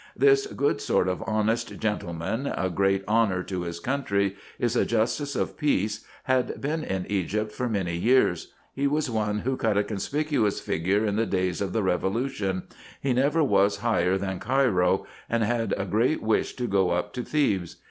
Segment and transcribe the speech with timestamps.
[0.17, 5.35] This good sort of honest gentleman, a great honour to his country as a justice
[5.35, 9.83] of peace, had been in Egypt for many years; he was one who cut a
[9.83, 12.63] conspicuous figure in the days of the Revolution:
[12.99, 17.21] he never was higher than Cairo, and had a great wish to go up to
[17.23, 17.75] Thebes.